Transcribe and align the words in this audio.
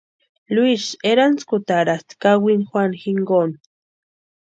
Luisï 0.53 0.93
erantskutarasti 1.11 2.13
kawini 2.23 2.65
Juanu 2.69 2.95
jinkoni. 3.03 3.55